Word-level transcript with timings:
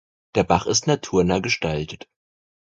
Der 0.33 0.43
Bach 0.43 0.65
ist 0.65 0.87
naturnah 0.87 1.41
gestaltet. 1.41 2.09